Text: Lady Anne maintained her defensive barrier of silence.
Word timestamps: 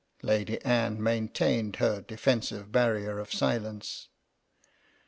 Lady 0.23 0.59
Anne 0.65 0.99
maintained 1.03 1.75
her 1.75 2.01
defensive 2.01 2.71
barrier 2.71 3.19
of 3.19 3.31
silence. 3.31 4.07